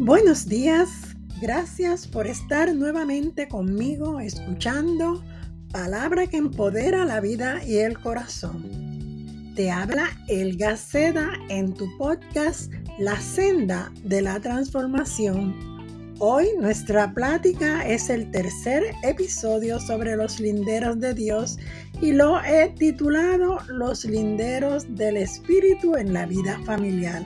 Buenos 0.00 0.46
días, 0.48 1.16
gracias 1.42 2.06
por 2.06 2.28
estar 2.28 2.72
nuevamente 2.72 3.48
conmigo 3.48 4.20
escuchando 4.20 5.24
palabra 5.72 6.28
que 6.28 6.36
empodera 6.36 7.04
la 7.04 7.20
vida 7.20 7.64
y 7.64 7.78
el 7.78 7.98
corazón. 7.98 9.52
Te 9.56 9.72
habla 9.72 10.06
El 10.28 10.56
Gaceda 10.56 11.32
en 11.48 11.74
tu 11.74 11.88
podcast 11.98 12.72
La 13.00 13.20
senda 13.20 13.92
de 14.04 14.22
la 14.22 14.38
transformación. 14.38 16.14
Hoy 16.20 16.46
nuestra 16.60 17.12
plática 17.12 17.84
es 17.84 18.08
el 18.08 18.30
tercer 18.30 18.84
episodio 19.02 19.80
sobre 19.80 20.14
los 20.14 20.38
linderos 20.38 21.00
de 21.00 21.12
Dios 21.12 21.58
y 22.00 22.12
lo 22.12 22.40
he 22.44 22.68
titulado 22.68 23.58
Los 23.66 24.04
linderos 24.04 24.94
del 24.94 25.16
Espíritu 25.16 25.96
en 25.96 26.12
la 26.12 26.24
vida 26.24 26.56
familiar. 26.64 27.24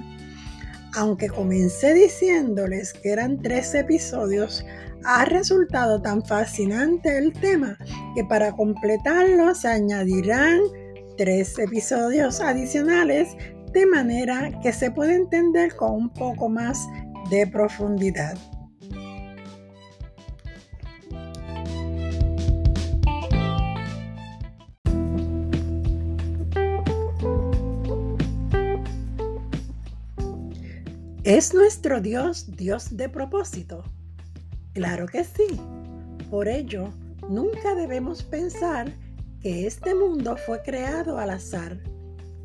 Aunque 0.94 1.28
comencé 1.28 1.94
diciéndoles 1.94 2.92
que 2.92 3.10
eran 3.10 3.40
tres 3.40 3.74
episodios, 3.74 4.64
ha 5.04 5.24
resultado 5.24 6.00
tan 6.02 6.24
fascinante 6.24 7.16
el 7.16 7.32
tema 7.32 7.78
que 8.14 8.24
para 8.24 8.52
completarlo 8.52 9.54
se 9.54 9.68
añadirán 9.68 10.60
tres 11.16 11.58
episodios 11.58 12.40
adicionales 12.40 13.28
de 13.72 13.86
manera 13.86 14.50
que 14.62 14.72
se 14.72 14.90
puede 14.90 15.14
entender 15.14 15.74
con 15.76 15.92
un 15.92 16.10
poco 16.10 16.48
más 16.48 16.78
de 17.30 17.46
profundidad. 17.46 18.36
¿Es 31.24 31.54
nuestro 31.54 32.00
Dios 32.00 32.56
Dios 32.56 32.96
de 32.96 33.08
propósito? 33.08 33.84
Claro 34.72 35.06
que 35.06 35.22
sí. 35.22 35.56
Por 36.28 36.48
ello, 36.48 36.88
nunca 37.28 37.76
debemos 37.76 38.24
pensar 38.24 38.92
que 39.40 39.68
este 39.68 39.94
mundo 39.94 40.36
fue 40.36 40.62
creado 40.62 41.18
al 41.18 41.30
azar. 41.30 41.78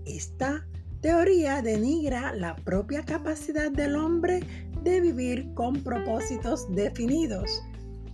Esta 0.05 0.63
teoría 1.01 1.63
denigra 1.63 2.35
la 2.35 2.55
propia 2.55 3.01
capacidad 3.03 3.71
del 3.71 3.95
hombre 3.95 4.41
de 4.83 5.01
vivir 5.01 5.51
con 5.55 5.81
propósitos 5.81 6.71
definidos. 6.75 7.63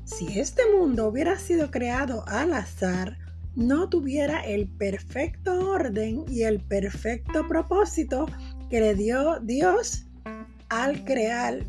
Si 0.06 0.40
este 0.40 0.62
mundo 0.78 1.10
hubiera 1.10 1.38
sido 1.38 1.72
creado 1.72 2.24
al 2.26 2.54
azar, 2.54 3.18
no 3.54 3.90
tuviera 3.90 4.40
el 4.46 4.70
perfecto 4.70 5.72
orden 5.72 6.24
y 6.30 6.44
el 6.44 6.62
perfecto 6.62 7.46
propósito 7.50 8.28
que 8.70 8.80
le 8.80 8.96
dio 8.96 9.42
Dios 9.42 10.06
al 10.74 11.04
crear, 11.06 11.60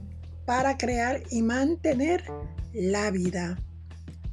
para 0.47 0.79
crear 0.79 1.23
y 1.31 1.43
mantener 1.43 2.25
la 2.73 3.11
vida. 3.11 3.59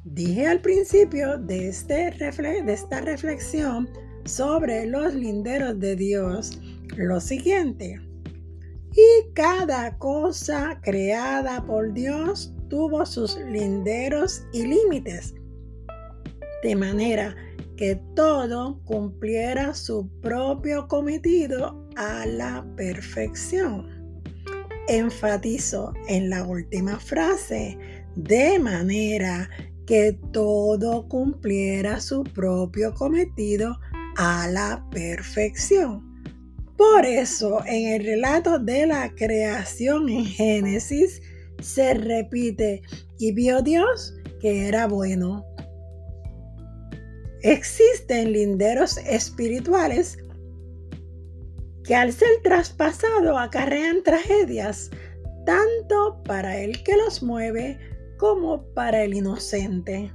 Dije 0.05 0.47
al 0.47 0.61
principio 0.61 1.37
de, 1.37 1.67
este 1.67 2.11
de 2.11 2.73
esta 2.73 3.01
reflexión 3.01 3.89
sobre 4.23 4.85
los 4.85 5.13
linderos 5.13 5.77
de 5.79 5.97
Dios 5.97 6.57
lo 6.95 7.19
siguiente. 7.19 7.99
Y 8.93 9.33
cada 9.33 9.97
cosa 9.97 10.79
creada 10.81 11.65
por 11.65 11.91
Dios 11.93 12.53
tuvo 12.69 13.05
sus 13.05 13.37
linderos 13.49 14.43
y 14.53 14.65
límites, 14.65 15.33
de 16.63 16.75
manera 16.77 17.35
que 17.75 17.99
todo 18.15 18.81
cumpliera 18.85 19.73
su 19.73 20.09
propio 20.21 20.87
cometido 20.87 21.87
a 21.97 22.25
la 22.25 22.65
perfección 22.77 24.00
enfatizo 24.97 25.93
en 26.07 26.29
la 26.29 26.43
última 26.43 26.99
frase, 26.99 27.77
de 28.15 28.59
manera 28.59 29.49
que 29.85 30.17
todo 30.31 31.07
cumpliera 31.07 31.99
su 31.99 32.23
propio 32.23 32.93
cometido 32.93 33.79
a 34.17 34.47
la 34.47 34.85
perfección. 34.91 36.11
Por 36.77 37.05
eso 37.05 37.63
en 37.65 37.93
el 37.93 38.05
relato 38.05 38.59
de 38.59 38.87
la 38.87 39.13
creación 39.15 40.09
en 40.09 40.25
Génesis 40.25 41.21
se 41.61 41.93
repite, 41.93 42.81
y 43.19 43.31
vio 43.33 43.61
Dios 43.61 44.15
que 44.39 44.67
era 44.67 44.87
bueno. 44.87 45.45
Existen 47.43 48.33
linderos 48.33 48.97
espirituales 48.97 50.17
que 51.83 51.95
al 51.95 52.13
ser 52.13 52.29
traspasado 52.43 53.37
acarrean 53.37 54.03
tragedias, 54.03 54.91
tanto 55.45 56.21
para 56.23 56.57
el 56.57 56.83
que 56.83 56.95
los 56.97 57.23
mueve 57.23 57.79
como 58.17 58.63
para 58.73 59.03
el 59.03 59.15
inocente. 59.15 60.11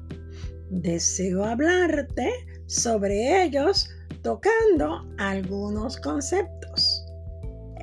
Deseo 0.71 1.44
hablarte 1.44 2.31
sobre 2.66 3.44
ellos 3.44 3.88
tocando 4.22 5.06
algunos 5.19 5.97
conceptos. 5.99 7.05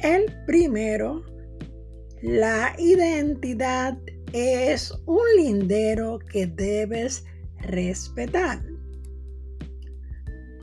El 0.01 0.25
primero, 0.45 1.23
la 2.21 2.73
identidad 2.77 3.97
es 4.33 4.91
un 5.05 5.23
lindero 5.37 6.19
que 6.31 6.47
debes 6.47 7.23
respetar. 7.59 8.61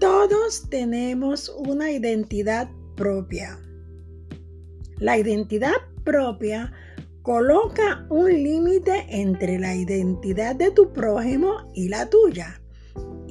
Todos 0.00 0.68
tenemos 0.70 1.48
una 1.50 1.90
identidad 1.92 2.70
propia. 3.00 3.58
La 4.98 5.16
identidad 5.16 5.72
propia 6.04 6.70
coloca 7.22 8.04
un 8.10 8.30
límite 8.30 9.06
entre 9.08 9.58
la 9.58 9.74
identidad 9.74 10.54
de 10.54 10.70
tu 10.70 10.92
prójimo 10.92 11.72
y 11.74 11.88
la 11.88 12.10
tuya. 12.10 12.60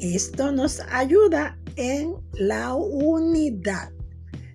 Esto 0.02 0.52
nos 0.52 0.81
ayuda 0.91 1.59
en 1.75 2.16
la 2.34 2.74
unidad. 2.74 3.91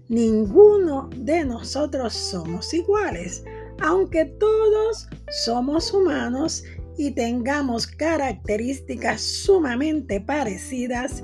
Ninguno 0.08 1.08
de 1.16 1.44
nosotros 1.44 2.12
somos 2.12 2.74
iguales, 2.74 3.44
aunque 3.80 4.24
todos 4.24 5.08
somos 5.44 5.94
humanos 5.94 6.64
y 6.98 7.12
tengamos 7.12 7.86
características 7.86 9.20
sumamente 9.20 10.20
parecidas, 10.20 11.22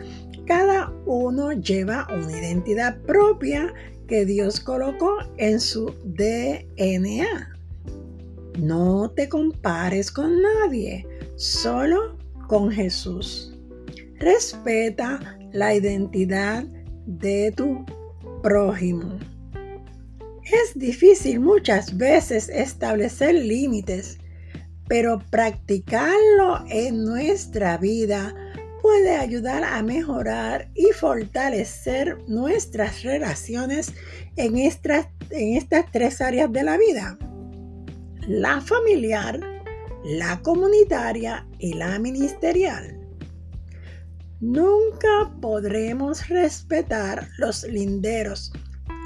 cada 0.50 0.92
uno 1.06 1.52
lleva 1.52 2.08
una 2.12 2.36
identidad 2.36 3.00
propia 3.02 3.72
que 4.08 4.24
Dios 4.24 4.58
colocó 4.58 5.18
en 5.36 5.60
su 5.60 5.94
DNA. 6.02 7.56
No 8.58 9.12
te 9.12 9.28
compares 9.28 10.10
con 10.10 10.42
nadie, 10.42 11.06
solo 11.36 12.18
con 12.48 12.68
Jesús. 12.68 13.56
Respeta 14.18 15.38
la 15.52 15.72
identidad 15.72 16.64
de 17.06 17.52
tu 17.56 17.86
prójimo. 18.42 19.20
Es 20.42 20.76
difícil 20.76 21.38
muchas 21.38 21.96
veces 21.96 22.48
establecer 22.48 23.36
límites, 23.36 24.18
pero 24.88 25.22
practicarlo 25.30 26.64
en 26.68 27.04
nuestra 27.04 27.78
vida 27.78 28.34
puede 28.90 29.14
ayudar 29.14 29.62
a 29.62 29.80
mejorar 29.84 30.68
y 30.74 30.86
fortalecer 30.86 32.18
nuestras 32.26 33.04
relaciones 33.04 33.94
en 34.34 34.58
estas, 34.58 35.06
en 35.30 35.56
estas 35.56 35.86
tres 35.92 36.20
áreas 36.20 36.52
de 36.52 36.64
la 36.64 36.76
vida. 36.76 37.16
La 38.26 38.60
familiar, 38.60 39.38
la 40.02 40.42
comunitaria 40.42 41.46
y 41.60 41.74
la 41.74 42.00
ministerial. 42.00 42.98
Nunca 44.40 45.30
podremos 45.40 46.28
respetar 46.28 47.28
los 47.38 47.62
linderos 47.62 48.52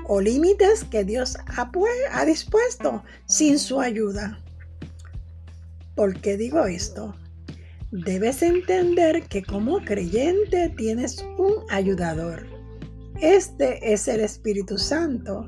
o 0.06 0.18
límites 0.18 0.82
que 0.84 1.04
Dios 1.04 1.36
ha, 1.58 1.70
ha 2.10 2.24
dispuesto 2.24 3.04
sin 3.26 3.58
su 3.58 3.82
ayuda. 3.82 4.38
¿Por 5.94 6.18
qué 6.22 6.38
digo 6.38 6.64
esto? 6.64 7.14
Debes 7.90 8.42
entender 8.42 9.22
que 9.28 9.42
como 9.42 9.80
creyente 9.84 10.74
tienes 10.76 11.24
un 11.38 11.52
ayudador. 11.70 12.46
Este 13.20 13.92
es 13.92 14.08
el 14.08 14.20
Espíritu 14.20 14.78
Santo. 14.78 15.46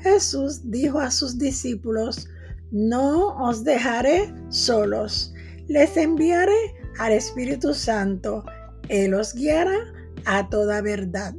Jesús 0.00 0.70
dijo 0.70 1.00
a 1.00 1.10
sus 1.10 1.38
discípulos, 1.38 2.28
no 2.70 3.36
os 3.48 3.64
dejaré 3.64 4.32
solos, 4.50 5.32
les 5.68 5.96
enviaré 5.96 6.74
al 6.98 7.12
Espíritu 7.12 7.72
Santo. 7.72 8.44
Él 8.88 9.14
os 9.14 9.34
guiará 9.34 9.78
a 10.24 10.48
toda 10.48 10.82
verdad. 10.82 11.34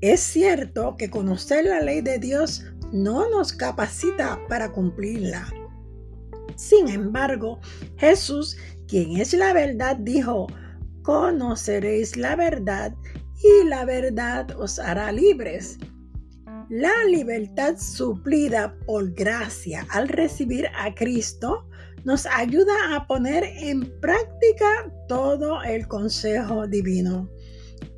Es 0.00 0.20
cierto 0.20 0.96
que 0.96 1.10
conocer 1.10 1.64
la 1.64 1.80
ley 1.80 2.02
de 2.02 2.18
Dios 2.18 2.64
no 2.92 3.28
nos 3.30 3.52
capacita 3.52 4.38
para 4.48 4.70
cumplirla. 4.70 5.48
Sin 6.56 6.88
embargo, 6.88 7.58
Jesús 7.96 8.56
quien 8.88 9.16
es 9.16 9.32
la 9.32 9.52
verdad, 9.52 9.96
dijo, 9.96 10.46
conoceréis 11.02 12.16
la 12.16 12.36
verdad 12.36 12.94
y 13.42 13.66
la 13.66 13.84
verdad 13.84 14.50
os 14.58 14.78
hará 14.78 15.12
libres. 15.12 15.78
La 16.70 17.04
libertad 17.08 17.76
suplida 17.76 18.74
por 18.86 19.12
gracia 19.12 19.86
al 19.90 20.08
recibir 20.08 20.66
a 20.76 20.94
Cristo 20.94 21.68
nos 22.04 22.26
ayuda 22.26 22.72
a 22.94 23.06
poner 23.06 23.44
en 23.44 23.82
práctica 24.00 24.90
todo 25.08 25.62
el 25.62 25.86
consejo 25.88 26.66
divino. 26.66 27.28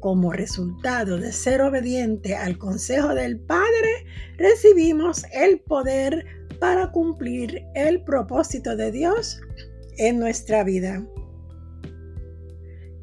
Como 0.01 0.33
resultado 0.33 1.17
de 1.17 1.33
ser 1.33 1.63
obediente 1.63 2.35
al 2.35 2.59
consejo 2.59 3.15
del 3.15 3.39
Padre, 3.39 4.07
recibimos 4.37 5.25
el 5.33 5.61
poder 5.61 6.25
para 6.59 6.91
cumplir 6.91 7.65
el 7.75 8.03
propósito 8.03 8.77
de 8.77 8.91
Dios 8.91 9.41
en 9.99 10.19
nuestra 10.19 10.65
vida. 10.65 11.07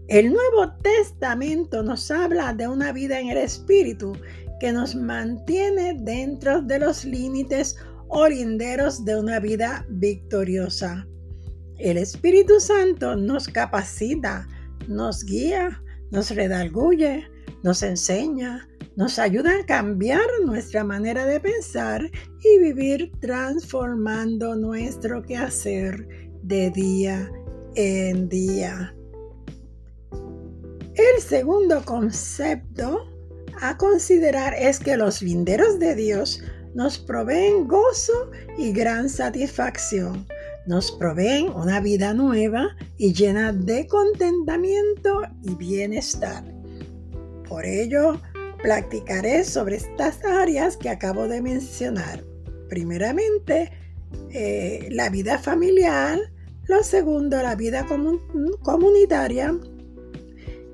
El 0.08 0.34
Nuevo 0.34 0.72
Testamento 0.82 1.82
nos 1.82 2.12
habla 2.12 2.54
de 2.54 2.68
una 2.68 2.92
vida 2.92 3.20
en 3.20 3.30
el 3.30 3.38
Espíritu 3.38 4.14
que 4.60 4.72
nos 4.72 4.96
mantiene 4.96 5.94
dentro 6.02 6.62
de 6.62 6.80
los 6.80 7.06
límites 7.06 7.78
o 8.10 8.28
linderos 8.28 9.04
de 9.06 9.20
una 9.20 9.40
vida 9.40 9.86
victoriosa. 9.90 11.08
El 11.80 11.98
Espíritu 11.98 12.60
Santo 12.60 13.16
nos 13.16 13.48
capacita, 13.48 14.48
nos 14.88 15.24
guía, 15.24 15.82
nos 16.12 16.30
redarguye, 16.30 17.26
nos 17.64 17.82
enseña, 17.82 18.68
nos 18.96 19.18
ayuda 19.18 19.52
a 19.60 19.66
cambiar 19.66 20.28
nuestra 20.46 20.84
manera 20.84 21.26
de 21.26 21.40
pensar 21.40 22.12
y 22.44 22.60
vivir 22.60 23.12
transformando 23.20 24.56
nuestro 24.56 25.24
quehacer 25.24 26.08
de 26.44 26.70
día 26.70 27.32
en 27.76 28.30
día. 28.30 28.96
El 30.96 31.22
segundo 31.22 31.84
concepto 31.84 33.08
a 33.62 33.78
considerar 33.78 34.54
es 34.54 34.80
que 34.80 34.98
los 34.98 35.22
linderos 35.22 35.80
de 35.80 35.96
Dios 35.96 36.44
nos 36.76 36.98
proveen 36.98 37.68
gozo 37.68 38.30
y 38.58 38.74
gran 38.74 39.10
satisfacción. 39.10 40.28
Nos 40.68 40.92
proveen 40.92 41.50
una 41.50 41.80
vida 41.80 42.14
nueva 42.14 42.76
y 42.98 43.14
llena 43.14 43.52
de 43.52 43.88
contentamiento 43.88 45.22
y 45.44 45.56
bienestar. 45.56 46.44
Por 47.48 47.66
ello, 47.66 48.20
platicaré 48.62 49.44
sobre 49.44 49.78
estas 49.78 50.24
áreas 50.24 50.78
que 50.78 50.90
acabo 50.90 51.28
de 51.28 51.42
mencionar. 51.42 52.24
Primeramente, 52.70 53.72
eh, 54.32 54.88
la 54.92 55.10
vida 55.10 55.38
familiar. 55.38 56.20
Lo 56.68 56.82
segundo, 56.82 57.42
la 57.42 57.56
vida 57.56 57.86
comunitaria 58.62 59.54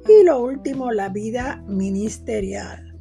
y 0.08 0.24
lo 0.24 0.40
último, 0.40 0.92
la 0.92 1.10
vida 1.10 1.64
ministerial. 1.68 2.96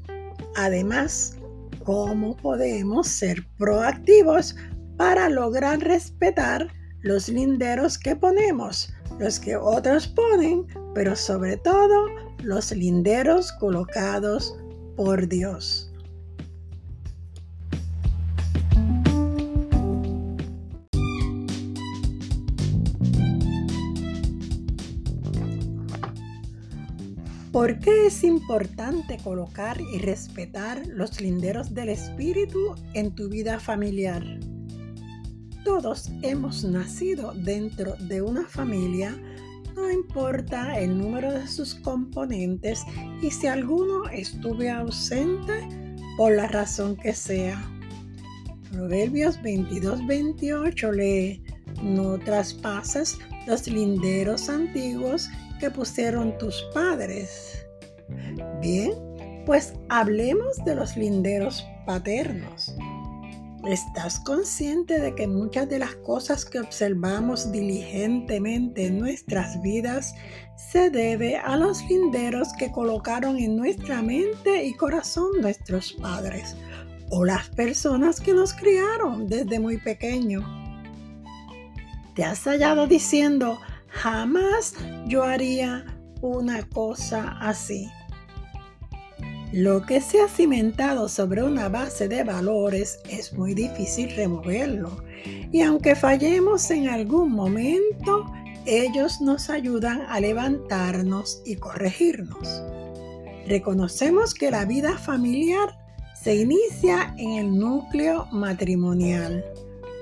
Además, 0.56 1.37
cómo 1.85 2.37
podemos 2.37 3.08
ser 3.08 3.46
proactivos 3.58 4.56
para 4.96 5.29
lograr 5.29 5.81
respetar 5.81 6.69
los 7.02 7.29
linderos 7.29 7.99
que 7.99 8.17
ponemos, 8.17 8.93
los 9.19 9.38
que 9.38 9.56
otros 9.56 10.08
ponen, 10.08 10.67
pero 10.94 11.14
sobre 11.14 11.56
todo 11.58 12.06
los 12.43 12.73
linderos 12.73 13.52
colocados 13.52 14.58
por 14.96 15.29
Dios. 15.29 15.88
¿Por 27.58 27.81
qué 27.81 28.06
es 28.06 28.22
importante 28.22 29.19
colocar 29.19 29.81
y 29.81 29.99
respetar 29.99 30.87
los 30.87 31.20
linderos 31.20 31.75
del 31.75 31.88
espíritu 31.88 32.76
en 32.94 33.12
tu 33.16 33.28
vida 33.28 33.58
familiar? 33.58 34.22
Todos 35.64 36.08
hemos 36.22 36.62
nacido 36.62 37.32
dentro 37.34 37.96
de 37.96 38.22
una 38.22 38.46
familia, 38.46 39.20
no 39.75 39.90
importa 39.90 40.78
el 40.78 40.96
número 40.96 41.32
de 41.32 41.49
sus 41.49 41.75
componentes 41.75 42.84
y 43.20 43.32
si 43.32 43.49
alguno 43.49 44.08
estuve 44.08 44.70
ausente 44.70 45.99
por 46.16 46.37
la 46.37 46.46
razón 46.46 46.94
que 46.94 47.12
sea. 47.12 47.61
Proverbios 48.70 49.37
22-28 49.40 50.93
lee, 50.93 51.43
no 51.82 52.20
traspases 52.20 53.19
los 53.49 53.66
linderos 53.66 54.49
antiguos 54.49 55.28
que 55.58 55.70
pusieron 55.70 56.37
tus 56.38 56.62
padres. 56.75 57.66
Bien, 58.60 58.93
pues 59.44 59.75
hablemos 59.88 60.56
de 60.64 60.75
los 60.75 60.96
linderos 60.96 61.66
paternos. 61.87 62.75
¿Estás 63.66 64.20
consciente 64.20 65.00
de 65.00 65.14
que 65.14 65.26
muchas 65.26 65.69
de 65.69 65.81
las 65.81 65.94
cosas 65.96 66.44
que 66.44 66.60
observamos 66.60 67.50
diligentemente 67.50 68.87
en 68.87 68.99
nuestras 69.00 69.60
vidas 69.60 70.14
se 70.56 70.90
debe 70.90 71.37
a 71.37 71.56
los 71.56 71.82
linderos 71.88 72.49
que 72.58 72.70
colocaron 72.70 73.37
en 73.37 73.56
nuestra 73.56 74.00
mente 74.00 74.64
y 74.64 74.75
corazón 74.75 75.28
nuestros 75.40 75.93
padres 75.94 76.56
o 77.11 77.25
las 77.25 77.49
personas 77.50 78.20
que 78.20 78.32
nos 78.32 78.54
criaron 78.54 79.26
desde 79.26 79.58
muy 79.58 79.76
pequeño? 79.78 80.46
¿Te 82.14 82.25
has 82.25 82.44
hallado 82.44 82.87
diciendo, 82.87 83.58
Jamás 83.88 84.75
yo 85.06 85.23
haría 85.23 85.85
una 86.20 86.62
cosa 86.69 87.37
así. 87.40 87.88
Lo 89.52 89.87
que 89.87 90.02
se 90.02 90.20
ha 90.20 90.29
cimentado 90.29 91.08
sobre 91.08 91.43
una 91.43 91.70
base 91.70 92.06
de 92.06 92.23
valores 92.23 93.00
es 93.08 93.32
muy 93.32 93.55
difícil 93.55 94.14
removerlo. 94.14 95.02
Y 95.50 95.62
aunque 95.62 95.96
fallemos 95.96 96.70
en 96.70 96.88
algún 96.88 97.32
momento, 97.32 98.26
ellos 98.67 99.23
nos 99.23 99.49
ayudan 99.49 100.02
a 100.08 100.20
levantarnos 100.20 101.40
y 101.46 101.56
corregirnos. 101.56 102.62
Reconocemos 103.46 104.35
que 104.35 104.50
la 104.50 104.67
vida 104.67 104.99
familiar 104.99 105.79
se 106.14 106.37
inicia 106.37 107.14
en 107.17 107.32
el 107.32 107.58
núcleo 107.58 108.26
matrimonial, 108.31 109.43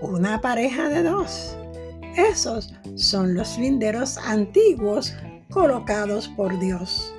una 0.00 0.40
pareja 0.40 0.88
de 0.88 1.04
dos. 1.04 1.56
Esos 2.16 2.72
son 2.94 3.34
los 3.34 3.58
linderos 3.58 4.16
antiguos 4.16 5.14
colocados 5.50 6.28
por 6.28 6.58
Dios. 6.58 7.14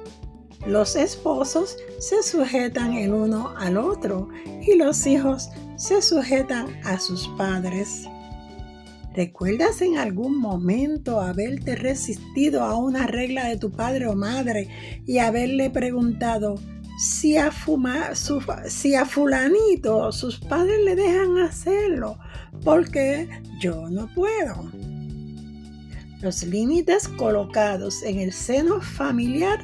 Los 0.66 0.96
esposos 0.96 1.78
se 2.00 2.24
sujetan 2.24 2.94
el 2.94 3.14
uno 3.14 3.54
al 3.58 3.78
otro 3.78 4.28
y 4.62 4.76
los 4.76 5.06
hijos 5.06 5.50
se 5.76 6.02
sujetan 6.02 6.68
a 6.84 7.00
sus 7.00 7.28
padres. 7.38 8.08
¿Recuerdas 9.14 9.82
en 9.82 9.98
algún 9.98 10.38
momento 10.40 11.22
haberte 11.22 11.76
resistido 11.76 12.64
a 12.64 12.76
una 12.76 13.08
regla 13.08 13.48
de 13.48 13.58
tu 13.58 13.72
padre 13.72 14.08
o 14.08 14.16
madre 14.16 15.02
y 15.06 15.20
haberle 15.20 15.70
preguntado 15.70 16.56
si 17.00 17.38
a, 17.38 17.52
si 18.68 18.96
a 18.96 19.06
fulanito 19.06 20.12
sus 20.12 20.40
padres 20.40 20.80
le 20.84 20.96
dejan 20.96 21.38
hacerlo? 21.38 22.18
Porque 22.64 23.30
yo 23.60 23.90
no 23.90 24.08
puedo. 24.14 24.72
Los 26.22 26.44
límites 26.44 27.08
colocados 27.08 28.02
en 28.02 28.20
el 28.20 28.34
seno 28.34 28.82
familiar 28.82 29.60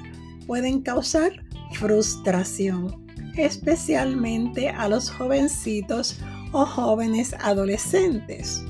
pueden 0.46 0.82
causar 0.82 1.32
frustración, 1.74 3.06
especialmente 3.36 4.70
a 4.70 4.88
los 4.88 5.10
jovencitos 5.10 6.20
o 6.52 6.66
jóvenes 6.66 7.34
adolescentes. 7.40 8.64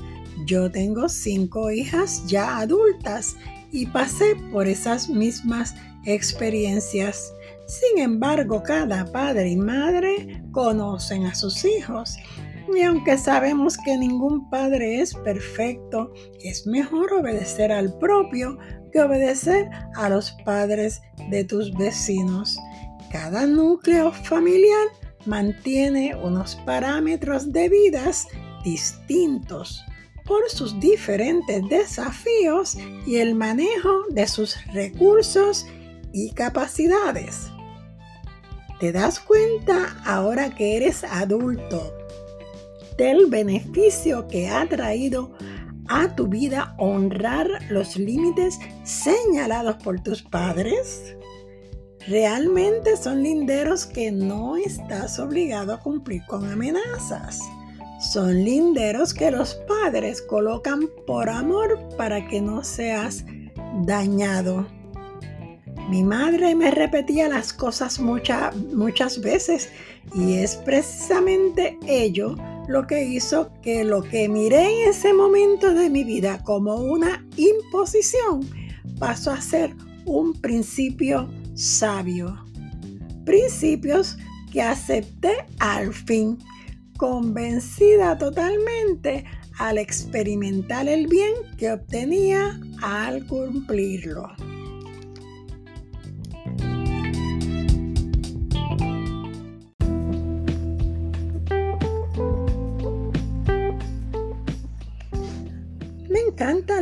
Yo 0.46 0.70
tengo 0.70 1.08
cinco 1.08 1.70
hijas 1.70 2.26
ya 2.26 2.58
adultas 2.58 3.36
y 3.70 3.86
pasé 3.86 4.36
por 4.50 4.66
esas 4.66 5.08
mismas 5.08 5.74
experiencias. 6.06 7.32
Sin 7.66 8.02
embargo, 8.02 8.62
cada 8.62 9.04
padre 9.10 9.50
y 9.50 9.56
madre 9.56 10.42
conocen 10.52 11.26
a 11.26 11.34
sus 11.34 11.64
hijos 11.64 12.16
y 12.72 12.82
aunque 12.82 13.18
sabemos 13.18 13.76
que 13.78 13.96
ningún 13.96 14.48
padre 14.48 15.00
es 15.00 15.14
perfecto, 15.14 16.12
es 16.42 16.66
mejor 16.66 17.12
obedecer 17.12 17.72
al 17.72 17.96
propio 17.98 18.58
que 18.92 19.00
obedecer 19.00 19.68
a 19.96 20.08
los 20.08 20.32
padres 20.44 21.02
de 21.30 21.44
tus 21.44 21.72
vecinos. 21.74 22.58
Cada 23.10 23.46
núcleo 23.46 24.12
familiar 24.12 24.88
mantiene 25.26 26.14
unos 26.16 26.56
parámetros 26.66 27.52
de 27.52 27.68
vidas 27.68 28.26
distintos 28.64 29.84
por 30.24 30.48
sus 30.48 30.78
diferentes 30.80 31.62
desafíos 31.68 32.76
y 33.06 33.16
el 33.16 33.34
manejo 33.34 34.04
de 34.10 34.26
sus 34.26 34.56
recursos 34.72 35.66
y 36.12 36.32
capacidades. 36.32 37.50
¿Te 38.80 38.90
das 38.90 39.20
cuenta 39.20 39.96
ahora 40.04 40.54
que 40.54 40.76
eres 40.76 41.04
adulto 41.04 42.03
del 42.96 43.26
beneficio 43.26 44.26
que 44.28 44.48
ha 44.48 44.66
traído 44.68 45.32
a 45.88 46.14
tu 46.14 46.26
vida 46.26 46.74
honrar 46.78 47.48
los 47.68 47.96
límites 47.96 48.58
señalados 48.84 49.76
por 49.82 50.00
tus 50.00 50.22
padres? 50.22 51.16
Realmente 52.06 52.96
son 52.96 53.22
linderos 53.22 53.86
que 53.86 54.12
no 54.12 54.56
estás 54.56 55.18
obligado 55.18 55.72
a 55.72 55.80
cumplir 55.80 56.22
con 56.26 56.44
amenazas. 56.50 57.40
Son 58.12 58.44
linderos 58.44 59.14
que 59.14 59.30
los 59.30 59.54
padres 59.54 60.20
colocan 60.20 60.82
por 61.06 61.30
amor 61.30 61.78
para 61.96 62.26
que 62.28 62.42
no 62.42 62.62
seas 62.62 63.24
dañado. 63.86 64.66
Mi 65.88 66.02
madre 66.02 66.54
me 66.54 66.70
repetía 66.70 67.28
las 67.28 67.52
cosas 67.52 67.98
muchas 67.98 69.20
veces 69.20 69.70
y 70.14 70.34
es 70.34 70.56
precisamente 70.56 71.78
ello 71.86 72.34
lo 72.68 72.86
que 72.86 73.04
hizo 73.04 73.52
que 73.62 73.84
lo 73.84 74.02
que 74.02 74.28
miré 74.28 74.82
en 74.82 74.90
ese 74.90 75.12
momento 75.12 75.74
de 75.74 75.90
mi 75.90 76.04
vida 76.04 76.42
como 76.44 76.76
una 76.76 77.26
imposición 77.36 78.48
pasó 78.98 79.30
a 79.32 79.40
ser 79.40 79.74
un 80.06 80.32
principio 80.40 81.28
sabio. 81.54 82.44
Principios 83.24 84.16
que 84.52 84.62
acepté 84.62 85.46
al 85.58 85.92
fin, 85.92 86.38
convencida 86.96 88.16
totalmente 88.16 89.24
al 89.58 89.78
experimentar 89.78 90.88
el 90.88 91.06
bien 91.06 91.32
que 91.58 91.72
obtenía 91.72 92.60
al 92.82 93.26
cumplirlo. 93.26 94.28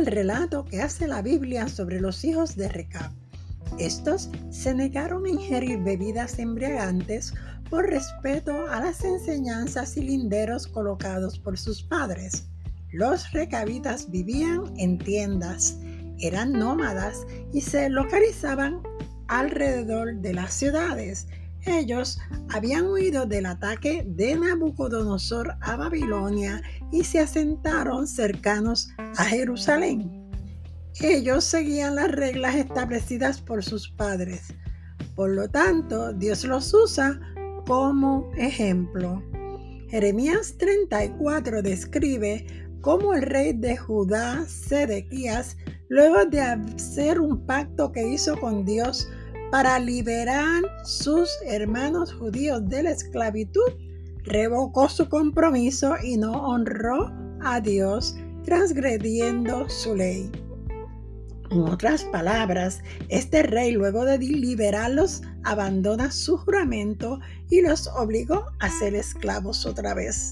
Relato 0.05 0.65
que 0.65 0.81
hace 0.81 1.07
la 1.07 1.21
Biblia 1.21 1.67
sobre 1.67 1.99
los 1.99 2.23
hijos 2.23 2.55
de 2.55 2.69
Recab. 2.69 3.11
Estos 3.79 4.29
se 4.51 4.73
negaron 4.73 5.25
a 5.25 5.29
ingerir 5.29 5.79
bebidas 5.79 6.37
embriagantes 6.39 7.33
por 7.69 7.89
respeto 7.89 8.67
a 8.67 8.79
las 8.79 9.03
enseñanzas 9.03 9.97
y 9.97 10.01
linderos 10.01 10.67
colocados 10.67 11.39
por 11.39 11.57
sus 11.57 11.81
padres. 11.81 12.45
Los 12.91 13.31
recabitas 13.31 14.11
vivían 14.11 14.73
en 14.77 14.99
tiendas, 14.99 15.77
eran 16.19 16.53
nómadas 16.53 17.25
y 17.51 17.61
se 17.61 17.89
localizaban 17.89 18.81
alrededor 19.27 20.15
de 20.17 20.33
las 20.33 20.53
ciudades 20.53 21.27
ellos 21.65 22.19
habían 22.49 22.87
huido 22.87 23.25
del 23.25 23.45
ataque 23.45 24.05
de 24.07 24.35
Nabucodonosor 24.35 25.55
a 25.61 25.75
Babilonia 25.75 26.61
y 26.91 27.03
se 27.03 27.19
asentaron 27.19 28.07
cercanos 28.07 28.89
a 29.17 29.25
Jerusalén. 29.25 30.23
Ellos 30.99 31.43
seguían 31.43 31.95
las 31.95 32.11
reglas 32.11 32.55
establecidas 32.55 33.41
por 33.41 33.63
sus 33.63 33.89
padres. 33.89 34.53
Por 35.15 35.31
lo 35.31 35.49
tanto, 35.49 36.13
Dios 36.13 36.43
los 36.43 36.73
usa 36.73 37.19
como 37.65 38.29
ejemplo. 38.35 39.23
Jeremías 39.89 40.55
34 40.57 41.61
describe 41.61 42.45
cómo 42.81 43.13
el 43.13 43.21
rey 43.21 43.53
de 43.53 43.77
Judá, 43.77 44.45
Sedequías, 44.47 45.55
luego 45.89 46.25
de 46.25 46.41
hacer 46.41 47.19
un 47.19 47.45
pacto 47.45 47.91
que 47.91 48.07
hizo 48.07 48.39
con 48.39 48.65
Dios, 48.65 49.07
para 49.53 49.77
liberar 49.77 50.63
sus 50.83 51.29
hermanos 51.45 52.11
judíos 52.11 52.67
de 52.69 52.81
la 52.81 52.89
esclavitud, 52.89 53.69
revocó 54.23 54.89
su 54.89 55.07
compromiso 55.07 55.93
y 56.03 56.17
no 56.17 56.31
honró 56.31 57.13
a 57.43 57.61
Dios 57.61 58.15
transgrediendo 58.43 59.69
su 59.69 59.95
ley. 59.95 60.31
En 61.51 61.59
otras 61.69 62.03
palabras, 62.05 62.81
este 63.09 63.43
rey 63.43 63.73
luego 63.73 64.05
de 64.05 64.17
liberarlos 64.17 65.21
abandona 65.43 66.09
su 66.09 66.35
juramento 66.35 67.19
y 67.51 67.61
los 67.61 67.87
obligó 67.89 68.47
a 68.59 68.71
ser 68.71 68.95
esclavos 68.95 69.67
otra 69.67 69.93
vez. 69.93 70.31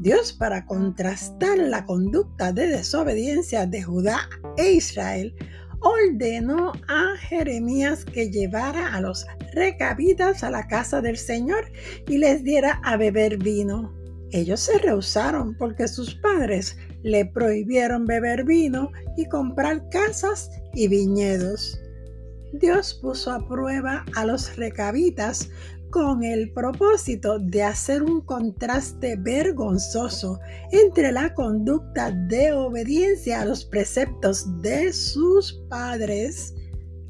Dios, 0.00 0.34
para 0.34 0.66
contrastar 0.66 1.56
la 1.56 1.86
conducta 1.86 2.52
de 2.52 2.66
desobediencia 2.66 3.64
de 3.64 3.82
Judá 3.82 4.28
e 4.58 4.72
Israel, 4.72 5.34
ordenó 5.80 6.72
a 6.88 7.16
Jeremías 7.18 8.04
que 8.04 8.30
llevara 8.30 8.94
a 8.94 9.00
los 9.00 9.26
recabitas 9.52 10.44
a 10.44 10.50
la 10.50 10.66
casa 10.66 11.00
del 11.00 11.16
Señor 11.16 11.70
y 12.06 12.18
les 12.18 12.44
diera 12.44 12.80
a 12.84 12.96
beber 12.96 13.38
vino. 13.38 13.94
Ellos 14.32 14.60
se 14.60 14.78
rehusaron 14.78 15.56
porque 15.56 15.88
sus 15.88 16.14
padres 16.14 16.76
le 17.02 17.26
prohibieron 17.26 18.06
beber 18.06 18.44
vino 18.44 18.92
y 19.16 19.26
comprar 19.26 19.88
casas 19.88 20.50
y 20.74 20.88
viñedos. 20.88 21.80
Dios 22.52 22.98
puso 23.00 23.32
a 23.32 23.46
prueba 23.48 24.04
a 24.14 24.24
los 24.24 24.56
recabitas 24.56 25.50
con 25.90 26.22
el 26.22 26.52
propósito 26.52 27.38
de 27.38 27.62
hacer 27.62 28.02
un 28.02 28.20
contraste 28.22 29.16
vergonzoso 29.16 30.38
entre 30.70 31.12
la 31.12 31.34
conducta 31.34 32.10
de 32.10 32.52
obediencia 32.52 33.42
a 33.42 33.44
los 33.44 33.64
preceptos 33.64 34.60
de 34.60 34.92
sus 34.92 35.64
padres, 35.68 36.54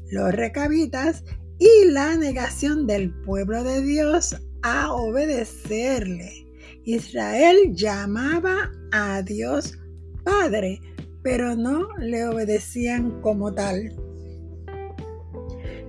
los 0.09 0.31
recabitas, 0.33 1.23
y 1.61 1.91
la 1.91 2.17
negación 2.17 2.87
del 2.87 3.13
pueblo 3.21 3.63
de 3.63 3.83
Dios 3.83 4.35
a 4.63 4.91
obedecerle. 4.91 6.47
Israel 6.85 7.75
llamaba 7.75 8.71
a 8.91 9.21
Dios 9.21 9.77
Padre, 10.23 10.79
pero 11.21 11.55
no 11.55 11.87
le 11.99 12.25
obedecían 12.27 13.21
como 13.21 13.53
tal. 13.53 13.93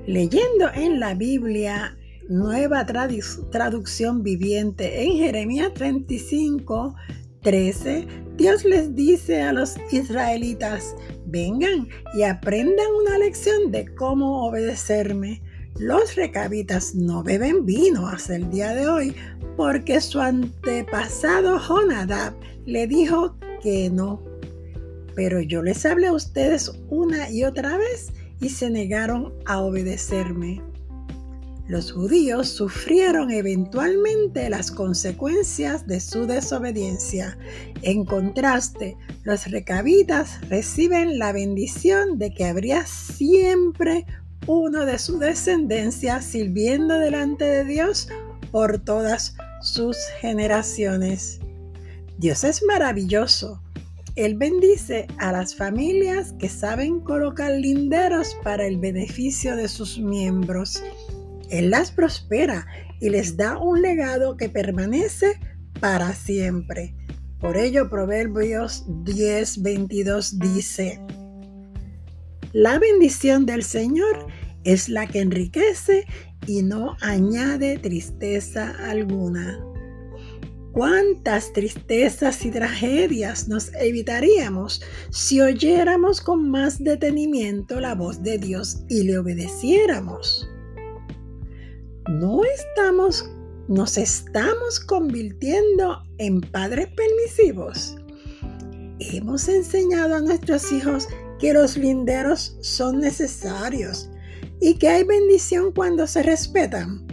Leyendo 0.07 0.71
en 0.75 1.01
la 1.01 1.15
Biblia 1.15 1.97
nueva 2.29 2.87
traducción 2.87 4.23
viviente. 4.23 5.05
En 5.05 5.17
Jeremías 5.17 5.73
35, 5.75 6.95
13, 7.43 8.07
Dios 8.37 8.65
les 8.65 8.95
dice 8.95 9.43
a 9.43 9.53
los 9.53 9.75
israelitas, 9.91 10.95
vengan 11.27 11.89
y 12.15 12.23
aprendan 12.23 12.87
una 13.01 13.19
lección 13.19 13.71
de 13.71 13.93
cómo 13.95 14.47
obedecerme. 14.47 15.43
Los 15.79 16.15
recabitas 16.15 16.95
no 16.95 17.23
beben 17.23 17.65
vino 17.65 18.07
hasta 18.07 18.37
el 18.37 18.51
día 18.51 18.75
de 18.75 18.87
hoy 18.89 19.17
porque 19.57 20.01
su 20.01 20.21
antepasado 20.21 21.59
Jonadab 21.59 22.35
le 22.67 22.87
dijo 22.87 23.37
que 23.63 23.91
no. 23.91 24.23
Pero 25.15 25.41
yo 25.41 25.63
les 25.63 25.85
hablé 25.85 26.09
a 26.09 26.13
ustedes 26.13 26.73
una 26.89 27.31
y 27.31 27.45
otra 27.45 27.77
vez 27.77 28.13
y 28.41 28.49
se 28.49 28.71
negaron 28.71 29.33
a 29.47 29.61
obedecerme. 29.61 30.72
Los 31.73 31.91
judíos 31.91 32.51
sufrieron 32.51 33.31
eventualmente 33.31 34.51
las 34.51 34.71
consecuencias 34.71 35.87
de 35.87 36.01
su 36.01 36.27
desobediencia. 36.27 37.39
En 37.81 38.05
contraste, 38.05 38.99
los 39.23 39.51
recabitas 39.51 40.39
reciben 40.51 41.19
la 41.19 41.33
bendición 41.33 42.19
de 42.19 42.35
que 42.35 42.45
habría 42.45 42.85
siempre 42.85 44.05
uno 44.47 44.85
de 44.85 44.99
su 44.99 45.19
descendencia 45.19 46.21
sirviendo 46.21 46.99
delante 46.99 47.47
de 47.47 47.65
Dios 47.65 48.07
por 48.51 48.79
todas 48.79 49.35
sus 49.63 49.97
generaciones. 50.21 51.41
Dios 52.19 52.45
es 52.45 52.63
maravilloso. 52.65 53.63
Él 54.15 54.37
bendice 54.37 55.07
a 55.17 55.33
las 55.33 55.55
familias 55.55 56.35
que 56.35 56.51
saben 56.51 57.01
colocar 57.01 57.51
linderos 57.53 58.37
para 58.45 58.67
el 58.67 58.77
beneficio 58.77 59.57
de 59.57 59.69
sus 59.69 59.99
miembros. 59.99 60.83
Él 61.53 61.69
las 61.71 61.91
prospera 61.91 62.67
y 62.99 63.11
les 63.11 63.37
da 63.37 63.59
un 63.59 63.83
legado 63.83 64.39
que 64.39 64.49
permanece 64.49 65.39
para 65.81 66.15
siempre. 66.15 66.95
Por 67.41 67.59
ello 67.59 67.91
Proverbios 67.91 68.87
10:22 69.05 70.39
dice, 70.39 70.99
La 72.55 72.79
bendición 72.79 73.45
del 73.45 73.63
Señor 73.63 74.27
es 74.65 74.89
la 74.89 75.07
que 75.07 75.21
enriquece 75.21 76.07
y 76.47 76.63
no 76.63 76.97
añade 77.03 77.79
tristeza 77.79 78.75
alguna. 78.89 79.63
¿Cuántas 80.73 81.53
tristezas 81.53 82.47
y 82.47 82.51
tragedias 82.51 83.47
nos 83.47 83.75
evitaríamos 83.75 84.81
si 85.11 85.43
oyéramos 85.43 86.23
con 86.23 86.51
más 86.51 86.83
detenimiento 86.83 87.79
la 87.79 87.95
voz 87.95 88.23
de 88.23 88.39
Dios 88.39 88.85
y 88.89 89.03
le 89.03 89.19
obedeciéramos? 89.19 90.49
No 92.09 92.43
estamos, 92.45 93.31
nos 93.69 93.97
estamos 93.97 94.81
convirtiendo 94.81 96.03
en 96.19 96.41
padres 96.41 96.89
permisivos. 96.89 97.97
Hemos 98.99 99.49
enseñado 99.49 100.17
a 100.17 100.21
nuestros 100.21 100.71
hijos 100.73 101.09
que 101.39 101.53
los 101.53 101.77
linderos 101.77 102.57
son 102.61 103.01
necesarios 103.01 104.11
y 104.61 104.75
que 104.75 104.89
hay 104.89 105.05
bendición 105.05 105.73
cuando 105.73 106.07
se 106.07 106.23
respetan. 106.23 107.07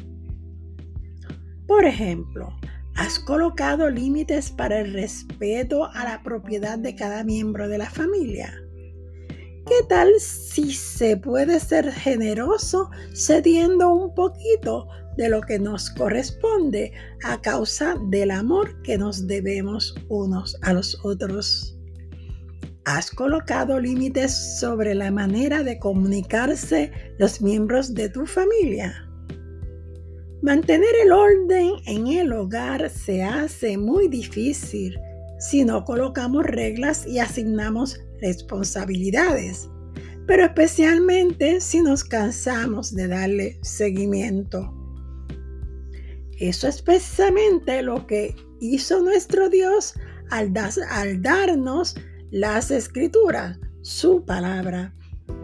Por 1.67 1.85
ejemplo, 1.85 2.49
has 2.95 3.19
colocado 3.19 3.89
límites 3.89 4.51
para 4.51 4.81
el 4.81 4.93
respeto 4.93 5.85
a 5.85 6.03
la 6.03 6.23
propiedad 6.23 6.77
de 6.77 6.95
cada 6.95 7.23
miembro 7.23 7.67
de 7.67 7.77
la 7.77 7.89
familia. 7.89 8.53
¿Qué 9.65 9.83
tal 9.87 10.09
si 10.19 10.71
se 10.73 11.17
puede 11.17 11.59
ser 11.59 11.91
generoso 11.91 12.89
cediendo 13.13 13.93
un 13.93 14.13
poquito 14.15 14.87
de 15.17 15.29
lo 15.29 15.41
que 15.41 15.59
nos 15.59 15.89
corresponde 15.89 16.91
a 17.23 17.41
causa 17.41 17.95
del 18.09 18.31
amor 18.31 18.81
que 18.81 18.97
nos 18.97 19.27
debemos 19.27 19.95
unos 20.07 20.57
a 20.61 20.73
los 20.73 20.97
otros? 21.03 21.77
¿Has 22.85 23.11
colocado 23.11 23.79
límites 23.79 24.59
sobre 24.59 24.95
la 24.95 25.11
manera 25.11 25.61
de 25.61 25.77
comunicarse 25.77 26.91
los 27.19 27.41
miembros 27.41 27.93
de 27.93 28.09
tu 28.09 28.25
familia? 28.25 29.07
Mantener 30.41 30.95
el 31.03 31.11
orden 31.11 31.73
en 31.85 32.07
el 32.07 32.31
hogar 32.31 32.89
se 32.89 33.23
hace 33.23 33.77
muy 33.77 34.07
difícil 34.07 34.97
si 35.37 35.65
no 35.65 35.83
colocamos 35.83 36.45
reglas 36.45 37.05
y 37.05 37.19
asignamos 37.19 37.99
responsabilidades, 38.21 39.69
pero 40.27 40.45
especialmente 40.45 41.61
si 41.61 41.81
nos 41.81 42.03
cansamos 42.03 42.93
de 42.93 43.07
darle 43.07 43.59
seguimiento. 43.61 44.73
Eso 46.39 46.67
es 46.67 46.81
precisamente 46.81 47.81
lo 47.81 48.07
que 48.07 48.35
hizo 48.61 49.01
nuestro 49.01 49.49
Dios 49.49 49.93
al, 50.29 50.53
al 50.89 51.21
darnos 51.21 51.95
las 52.31 52.71
escrituras, 52.71 53.59
su 53.81 54.23
palabra. 54.23 54.95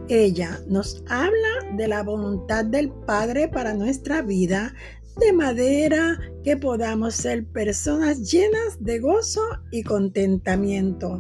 Ella 0.07 0.59
nos 0.67 1.03
habla 1.09 1.75
de 1.75 1.87
la 1.87 2.03
voluntad 2.03 2.63
del 2.65 2.91
Padre 3.05 3.47
para 3.47 3.73
nuestra 3.73 4.21
vida, 4.21 4.73
de 5.19 5.33
manera 5.33 6.19
que 6.43 6.57
podamos 6.57 7.15
ser 7.15 7.45
personas 7.47 8.31
llenas 8.31 8.77
de 8.79 8.99
gozo 8.99 9.41
y 9.71 9.83
contentamiento. 9.83 11.17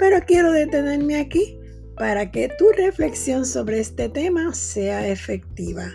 Pero 0.00 0.18
quiero 0.26 0.50
detenerme 0.50 1.20
aquí 1.20 1.60
para 1.96 2.30
que 2.30 2.48
tu 2.58 2.70
reflexión 2.72 3.44
sobre 3.44 3.78
este 3.78 4.08
tema 4.08 4.52
sea 4.54 5.06
efectiva. 5.06 5.92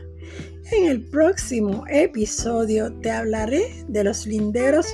En 0.72 0.86
el 0.86 1.02
próximo 1.02 1.84
episodio 1.90 2.94
te 3.02 3.10
hablaré 3.10 3.84
de 3.88 4.04
los 4.04 4.28
linderos 4.28 4.88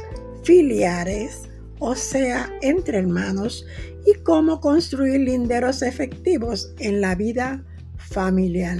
filiares, 0.44 1.42
o 1.80 1.94
sea, 1.94 2.50
entre 2.62 3.00
hermanos, 3.00 3.66
y 4.06 4.14
cómo 4.24 4.62
construir 4.62 5.20
linderos 5.20 5.82
efectivos 5.82 6.74
en 6.80 7.02
la 7.02 7.14
vida 7.14 7.64
familiar. 7.98 8.78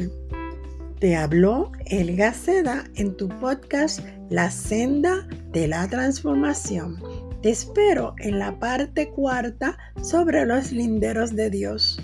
Te 1.00 1.16
habló 1.18 1.72
Elga 1.88 2.34
Seda 2.34 2.86
en 2.96 3.18
tu 3.18 3.28
podcast 3.28 4.00
La 4.30 4.50
senda 4.50 5.28
de 5.52 5.68
la 5.68 5.90
transformación. 5.90 7.11
Te 7.42 7.50
espero 7.50 8.14
en 8.20 8.38
la 8.38 8.60
parte 8.60 9.10
cuarta 9.10 9.76
sobre 10.04 10.46
los 10.46 10.72
linderos 10.72 11.36
de 11.36 11.50
Dios. 11.50 12.00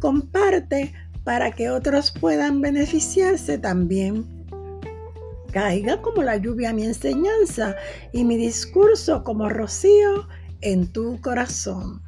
Comparte 0.00 0.92
para 1.24 1.50
que 1.50 1.70
otros 1.70 2.12
puedan 2.12 2.60
beneficiarse 2.60 3.56
también. 3.56 4.26
Caiga 5.50 6.02
como 6.02 6.22
la 6.22 6.36
lluvia 6.36 6.74
mi 6.74 6.84
enseñanza 6.84 7.74
y 8.12 8.24
mi 8.24 8.36
discurso 8.36 9.24
como 9.24 9.48
rocío 9.48 10.28
en 10.60 10.86
tu 10.92 11.18
corazón. 11.22 12.02